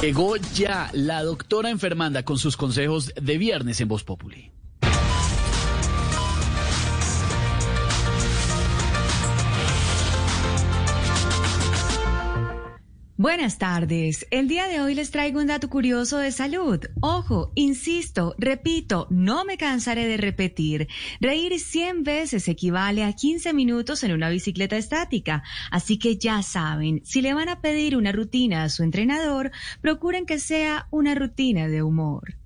Llegó 0.00 0.36
ya 0.36 0.90
la 0.92 1.22
doctora 1.22 1.70
enfermanda 1.70 2.22
con 2.22 2.36
sus 2.36 2.58
consejos 2.58 3.12
de 3.20 3.38
viernes 3.38 3.80
en 3.80 3.88
Voz 3.88 4.04
Populi. 4.04 4.52
Buenas 13.26 13.58
tardes. 13.58 14.24
El 14.30 14.46
día 14.46 14.68
de 14.68 14.80
hoy 14.80 14.94
les 14.94 15.10
traigo 15.10 15.40
un 15.40 15.48
dato 15.48 15.68
curioso 15.68 16.18
de 16.18 16.30
salud. 16.30 16.78
Ojo, 17.00 17.50
insisto, 17.56 18.36
repito, 18.38 19.08
no 19.10 19.44
me 19.44 19.58
cansaré 19.58 20.06
de 20.06 20.16
repetir. 20.16 20.86
Reír 21.20 21.58
100 21.58 22.04
veces 22.04 22.46
equivale 22.46 23.02
a 23.02 23.12
15 23.12 23.52
minutos 23.52 24.04
en 24.04 24.12
una 24.12 24.28
bicicleta 24.28 24.76
estática. 24.76 25.42
Así 25.72 25.98
que 25.98 26.18
ya 26.18 26.40
saben, 26.42 27.00
si 27.04 27.20
le 27.20 27.34
van 27.34 27.48
a 27.48 27.60
pedir 27.60 27.96
una 27.96 28.12
rutina 28.12 28.62
a 28.62 28.68
su 28.68 28.84
entrenador, 28.84 29.50
procuren 29.80 30.24
que 30.24 30.38
sea 30.38 30.86
una 30.92 31.16
rutina 31.16 31.66
de 31.66 31.82
humor. 31.82 32.36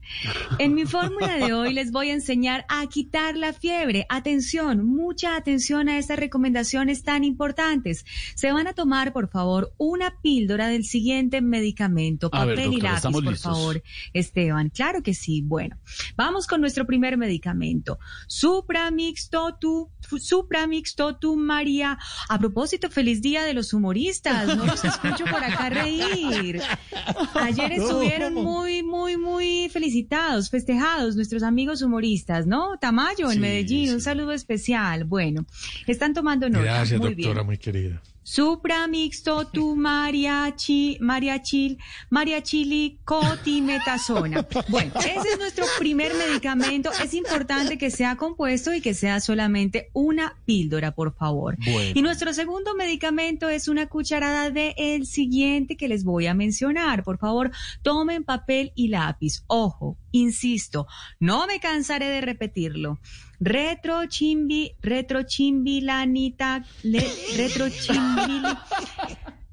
En 0.59 0.75
mi 0.75 0.85
fórmula 0.85 1.37
de 1.37 1.53
hoy 1.53 1.73
les 1.73 1.91
voy 1.91 2.11
a 2.11 2.15
enseñar 2.15 2.67
a 2.69 2.87
quitar 2.87 3.37
la 3.37 3.53
fiebre. 3.53 4.07
Atención, 4.09 4.85
mucha 4.85 5.37
atención 5.37 5.89
a 5.89 5.99
estas 5.99 6.19
recomendaciones 6.19 7.03
tan 7.03 7.25
importantes. 7.25 8.05
Se 8.35 8.53
van 8.53 8.67
a 8.67 8.73
tomar, 8.73 9.13
por 9.13 9.29
favor, 9.29 9.73
una 9.79 10.21
píldora 10.21 10.69
del 10.69 10.85
siguiente 10.85 11.41
medicamento. 11.41 12.31
Ver, 12.31 12.57
Papel 12.57 12.75
y 12.75 12.81
lápiz, 12.81 13.03
por 13.11 13.25
listos. 13.25 13.43
favor. 13.43 13.83
Esteban, 14.13 14.71
claro 14.71 15.03
que 15.03 15.15
sí. 15.15 15.43
Bueno, 15.43 15.79
vamos 16.17 16.47
con 16.47 16.61
nuestro 16.61 16.87
primer 16.87 17.17
medicamento. 17.17 17.99
Supramixtotu, 18.27 19.91
Supramixtotu 20.19 21.37
María. 21.37 21.99
A 22.29 22.39
propósito, 22.39 22.91
feliz 22.91 23.23
día 23.23 23.45
de 23.45 23.55
los 23.55 23.73
humoristas. 23.73 24.57
No 24.57 24.67
los 24.67 24.85
escucho 24.85 25.25
por 25.25 25.43
acá 25.43 25.71
reír. 25.71 26.61
Ayer 27.35 27.73
estuvieron 27.81 28.35
muy, 28.35 28.83
muy, 28.83 29.17
muy 29.17 29.69
felicitados, 29.71 30.00
festejados 30.51 31.17
nuestros 31.17 31.43
amigos 31.43 31.83
humoristas, 31.83 32.47
¿no? 32.47 32.79
Tamayo 32.81 33.27
en 33.27 33.35
Sí, 33.35 33.39
Medellín, 33.41 33.91
un 33.91 33.99
sí. 34.01 34.05
saludo 34.05 34.33
especial. 34.33 35.05
Bueno, 35.05 35.45
están 35.87 36.15
tomando 36.15 36.49
nota. 36.49 36.65
Gracias, 36.65 37.01
muy 37.01 37.15
doctora, 37.15 37.35
bien. 37.35 37.47
muy 37.47 37.59
querida. 37.59 38.03
Supramixto 38.31 39.47
tu 39.47 39.75
mariachi, 39.75 40.99
mariachil, 41.01 41.77
mariachili 42.11 43.01
cotimetasona. 43.05 44.47
Bueno, 44.69 44.93
ese 45.01 45.31
es 45.33 45.39
nuestro 45.41 45.65
primer 45.81 46.13
medicamento. 46.15 46.93
Es 47.03 47.13
importante 47.15 47.77
que 47.77 47.91
sea 47.91 48.15
compuesto 48.15 48.73
y 48.73 48.81
que 48.81 48.95
sea 48.95 49.19
solamente 49.19 49.91
una 49.95 50.37
píldora, 50.45 50.93
por 50.93 51.13
favor. 51.13 51.57
Bueno. 51.59 51.91
Y 51.93 52.03
nuestro 52.03 52.33
segundo 52.33 52.77
medicamento 52.77 53.49
es 53.49 53.67
una 53.67 53.89
cucharada 53.89 54.51
de 54.51 54.77
el 54.77 55.07
siguiente 55.07 55.77
que 55.77 55.89
les 55.89 56.05
voy 56.05 56.29
a 56.29 56.35
mencionar. 56.35 57.03
Por 57.03 57.19
favor, 57.19 57.51
tomen 57.83 58.23
papel 58.23 58.71
y 58.77 58.89
lápiz. 58.89 59.43
Ojo, 59.49 59.97
insisto, 60.13 60.87
no 61.19 61.47
me 61.47 61.61
cansaré 61.61 62.09
de 62.09 62.21
repetirlo. 62.21 63.01
Retrochimbi, 63.41 64.73
retrochimbilanita, 64.83 66.65
le, 66.83 67.07
retrochimbil, 67.37 68.43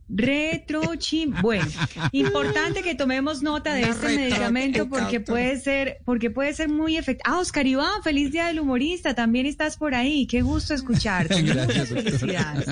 retrochim. 0.10 1.34
Bueno, 1.42 1.66
importante 2.12 2.82
que 2.82 2.96
tomemos 2.96 3.42
nota 3.44 3.74
de 3.74 3.84
Una 3.84 3.92
este 3.94 4.08
retro- 4.08 4.16
medicamento 4.20 4.90
porque 4.90 5.20
puede 5.20 5.60
ser, 5.60 5.98
porque 6.06 6.30
puede 6.32 6.54
ser 6.54 6.70
muy 6.70 6.98
efectivo. 6.98 7.24
Ah, 7.34 7.40
Oscar 7.40 7.68
Iván, 7.68 8.04
feliz 8.04 8.32
día 8.32 8.48
del 8.48 8.60
humorista, 8.60 9.14
también 9.16 9.46
estás 9.46 9.78
por 9.78 9.96
ahí. 9.96 10.26
Qué 10.28 10.42
gusto 10.42 10.74
escucharte. 10.74 11.42
Muchas 11.44 11.90
felicidades. 11.90 12.66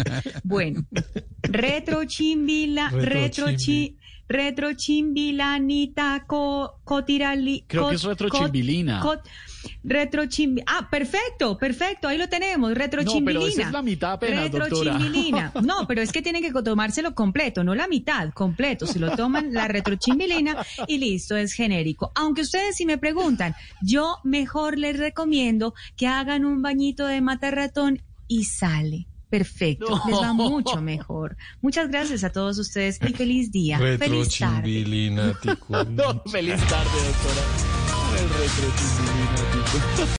Bueno, 0.44 0.86
retrochimbila, 1.44 2.89
retrochi, 4.27 5.01
retrochimbilanita 5.03 6.23
co, 6.27 6.79
cotirali. 6.83 7.63
Creo 7.67 7.89
que 7.89 7.95
es 7.95 8.03
retrochimbilina. 8.03 9.01
cot- 9.01 9.21
retrochimbi- 9.83 10.63
ah, 10.65 10.87
perfecto, 10.89 11.57
perfecto, 11.57 12.07
ahí 12.07 12.17
lo 12.17 12.27
tenemos, 12.29 12.73
retrochimbilina. 12.73 13.39
No, 13.39 13.45
pero 13.45 13.47
esa 13.47 13.61
es 13.67 13.71
la 13.71 13.81
mitad 13.81 14.11
apenas, 14.14 14.52
doctora. 14.52 14.93
Retrochimbilina. 14.93 15.52
No, 15.64 15.87
pero 15.87 16.02
es 16.02 16.11
que 16.11 16.21
tienen 16.21 16.41
que 16.41 16.52
tomárselo 16.61 17.14
completo, 17.15 17.64
no 17.64 17.75
la 17.75 17.87
mitad, 17.87 18.31
completo. 18.33 18.85
Si 18.87 18.99
lo 18.99 19.15
toman 19.15 19.53
la 19.53 19.67
retrochimbilina 19.67 20.58
y 20.87 20.97
listo, 20.97 21.35
es 21.35 21.53
genérico. 21.53 22.11
Aunque 22.15 22.41
ustedes 22.41 22.75
si 22.75 22.85
me 22.85 22.97
preguntan, 22.97 23.55
yo 23.81 24.17
mejor 24.23 24.77
les 24.77 24.97
recomiendo 24.97 25.73
que 25.95 26.08
hagan 26.08 26.45
un 26.45 26.61
bañito 26.61 27.05
de 27.05 27.21
mata 27.21 27.52
ratón 27.52 28.02
y 28.27 28.45
sale. 28.45 29.08
Perfecto, 29.30 29.89
No. 29.89 30.02
les 30.08 30.17
va 30.21 30.33
mucho 30.33 30.81
mejor. 30.81 31.36
Muchas 31.61 31.89
gracias 31.89 32.23
a 32.23 32.31
todos 32.31 32.58
ustedes 32.58 32.99
y 33.08 33.13
feliz 33.13 33.52
día. 33.52 33.77
Feliz 33.80 34.37
tarde. 34.37 34.61
Ticulina. 34.63 35.33
Feliz 36.31 36.61
tarde, 36.67 36.91
doctora. 37.08 37.43
El 38.17 38.27
tipo. 39.52 40.05